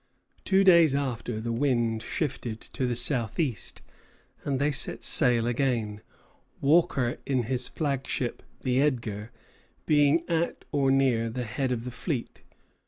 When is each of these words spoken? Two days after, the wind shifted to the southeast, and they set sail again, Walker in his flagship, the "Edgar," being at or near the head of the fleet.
Two 0.43 0.63
days 0.63 0.95
after, 0.95 1.39
the 1.39 1.51
wind 1.51 2.01
shifted 2.01 2.59
to 2.59 2.87
the 2.87 2.95
southeast, 2.95 3.83
and 4.43 4.57
they 4.57 4.71
set 4.71 5.03
sail 5.03 5.45
again, 5.45 6.01
Walker 6.59 7.17
in 7.27 7.43
his 7.43 7.69
flagship, 7.69 8.41
the 8.61 8.81
"Edgar," 8.81 9.29
being 9.85 10.27
at 10.27 10.65
or 10.71 10.89
near 10.89 11.29
the 11.29 11.43
head 11.43 11.71
of 11.71 11.83
the 11.83 11.91
fleet. 11.91 12.41